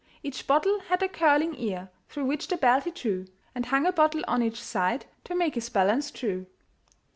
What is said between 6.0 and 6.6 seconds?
true.